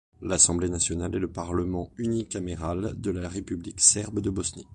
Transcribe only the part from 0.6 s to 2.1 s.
nationale est le parlement